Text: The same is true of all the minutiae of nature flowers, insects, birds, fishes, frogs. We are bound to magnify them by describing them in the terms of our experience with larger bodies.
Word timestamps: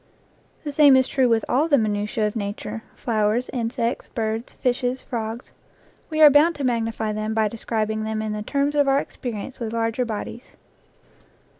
The 0.63 0.71
same 0.71 0.95
is 0.95 1.07
true 1.07 1.31
of 1.31 1.45
all 1.47 1.67
the 1.67 1.77
minutiae 1.77 2.25
of 2.25 2.35
nature 2.35 2.81
flowers, 2.95 3.49
insects, 3.53 4.07
birds, 4.07 4.53
fishes, 4.53 4.99
frogs. 5.03 5.51
We 6.09 6.21
are 6.21 6.31
bound 6.31 6.55
to 6.55 6.63
magnify 6.63 7.11
them 7.11 7.35
by 7.35 7.47
describing 7.49 8.03
them 8.03 8.19
in 8.19 8.33
the 8.33 8.41
terms 8.41 8.73
of 8.73 8.87
our 8.87 8.97
experience 8.97 9.59
with 9.59 9.73
larger 9.73 10.03
bodies. 10.03 10.53